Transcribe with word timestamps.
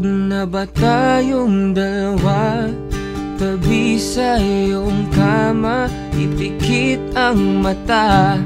na 0.00 0.48
ba 0.48 0.64
tayong 0.64 1.76
dalawa? 1.76 2.72
Tabi 3.42 3.98
sa 3.98 4.38
iyong 4.38 5.10
kama 5.10 5.90
Ipikit 6.14 7.02
ang 7.18 7.58
mata. 7.58 8.38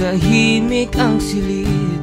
Tahimik 0.00 0.96
ang 0.96 1.20
silid 1.20 2.00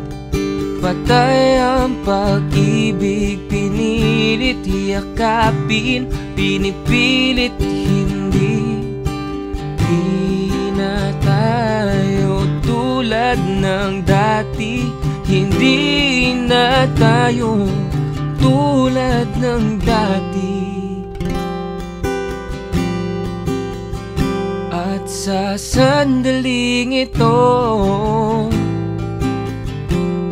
Patay 0.83 1.57
ang 1.57 1.97
pag-ibig. 2.05 3.41
Pinilit 3.49 4.61
yakapin 4.61 6.05
Pinipilit 6.38 7.58
hindi. 7.58 8.85
Di 9.81 10.05
na 10.77 11.09
tayo 11.25 12.45
tulad 12.61 13.41
ng 13.41 14.05
dati 14.05 14.85
Hindi 15.25 16.38
na 16.45 16.85
tayo 16.94 17.66
tulad 18.45 19.26
ng 19.41 19.81
dati. 19.81 20.62
At 24.70 25.09
sa 25.09 25.58
sandaling 25.58 26.94
ito 26.94 27.41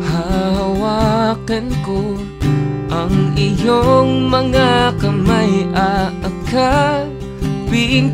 Hahawakan 0.06 1.66
ko 1.82 2.14
ang 2.94 3.34
iyong 3.34 4.30
mga 4.30 4.94
kamay. 5.02 5.66
Aakapin 5.74 6.94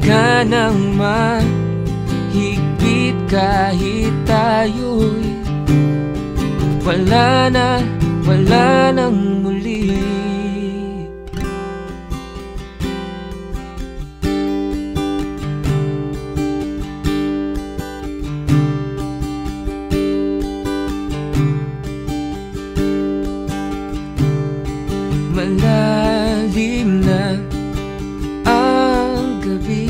ka 0.01 0.49
ng 0.49 0.97
mahigpit 0.97 2.41
kahit 3.29 4.17
tayo'y 4.25 5.29
Wala 6.81 7.53
na, 7.53 7.85
wala 8.25 8.97
nang 8.97 9.41
Malalim 25.31 27.07
na 27.07 27.39
ang 28.51 29.39
gabi. 29.39 29.87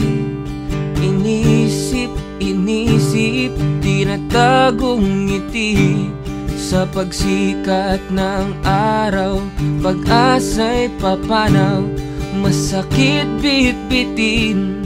Inisip, 1.00 2.12
inisip, 2.36 3.56
tinatagong 3.80 5.32
ngiti. 5.32 6.12
Sa 6.60 6.86
pagsikat 6.86 7.98
ng 8.14 8.62
araw 8.62 9.40
Pag-asa'y 9.80 10.92
papanaw. 11.00 11.88
Masakit 12.36 13.26
bitbitin 13.40 14.84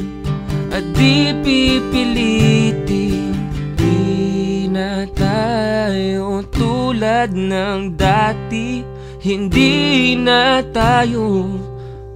At 0.70 0.86
di 0.94 1.34
pipilitin. 1.42 3.34
Di 3.74 4.70
na 4.70 5.02
tayo 5.18 5.33
tulad 7.24 7.40
ng 7.40 7.96
dati 7.96 8.84
hindi 9.24 10.12
na 10.12 10.60
tayo 10.60 11.48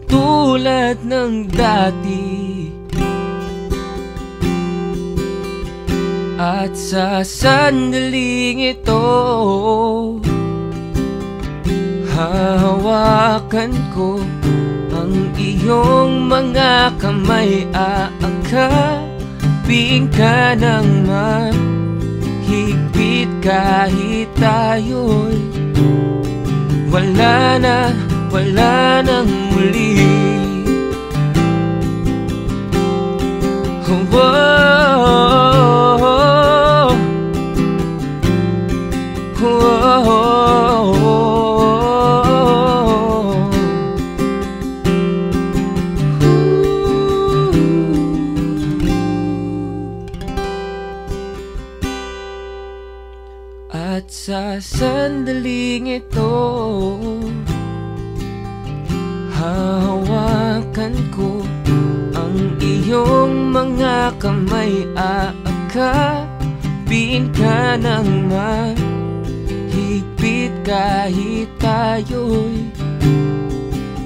tulad 0.05 1.01
ng 1.01 1.49
dati. 1.49 2.69
At 6.37 6.77
sa 6.77 7.25
sandaling 7.25 8.69
ito 8.77 9.01
Hahawakan 12.13 13.73
ko 13.97 14.21
ang 14.93 15.33
iyong 15.41 16.29
mga 16.29 16.93
kamay. 17.01 17.65
Aakapin 17.73 18.93
ka 20.13 20.53
ng 20.53 21.09
mahigpit 22.49 23.29
kahit 23.45 24.29
tayo'y 24.41 25.37
wala 26.89 27.61
na, 27.61 27.93
wala 28.33 29.05
nang 29.05 29.29
muli 29.53 30.01
At 53.99 54.15
sa 54.15 54.63
sandaling 54.63 55.91
ito 55.91 56.39
Hahawakan 59.35 60.95
ko 61.11 61.43
ang 62.15 62.63
iyong 62.63 63.51
mga 63.51 64.15
kamay. 64.23 64.87
Aakapin 64.95 66.15
ka 67.35 67.75
ng 67.75 68.31
mahigpit 68.31 69.35
kahit 70.63 71.51
tayo'y 71.59 72.71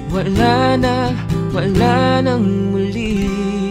Wala 0.09 0.73
na, 0.73 1.13
wala 1.53 2.17
nang 2.25 2.73
muli 2.73 3.62